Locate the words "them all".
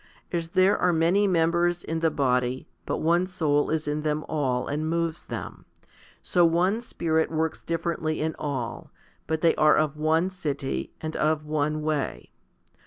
4.01-4.65